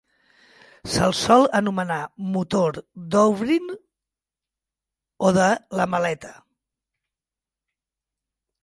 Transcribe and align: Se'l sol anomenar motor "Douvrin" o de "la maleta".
Se'l 0.93 1.11
sol 1.17 1.45
anomenar 1.59 1.99
motor 2.37 2.79
"Douvrin" 3.17 3.69
o 5.29 5.33
de 5.41 5.47
"la 5.83 5.89
maleta". 5.95 6.35